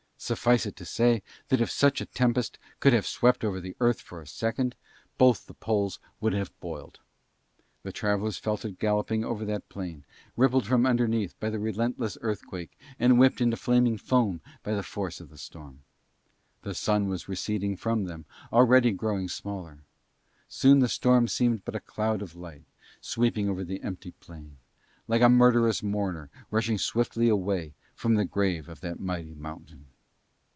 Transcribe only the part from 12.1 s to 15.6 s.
earthquake and whipped into flaming foam by the force of the